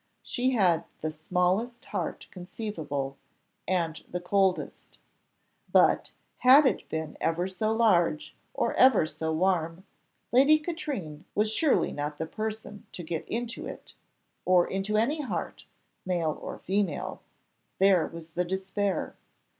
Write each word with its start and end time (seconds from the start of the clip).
She 0.23 0.49
had 0.53 0.85
the 1.01 1.11
smallest 1.11 1.85
heart 1.85 2.25
conceivable, 2.31 3.17
and 3.67 4.03
the 4.09 4.19
coldest; 4.19 4.97
but 5.71 6.13
had 6.39 6.65
it 6.65 6.89
been 6.89 7.17
ever 7.21 7.47
so 7.47 7.71
large, 7.71 8.35
or 8.55 8.73
ever 8.73 9.05
so 9.05 9.31
warm, 9.31 9.85
Lady 10.31 10.57
Katrine 10.57 11.25
was 11.35 11.53
surely 11.53 11.91
not 11.91 12.17
the 12.17 12.25
person 12.25 12.87
to 12.93 13.03
get 13.03 13.29
into 13.29 13.67
it, 13.67 13.93
or 14.43 14.65
into 14.67 14.97
any 14.97 15.21
heart, 15.21 15.67
male 16.03 16.35
or 16.41 16.57
female: 16.57 17.21
there 17.77 18.07
was 18.07 18.31
the 18.31 18.43
despair. 18.43 19.15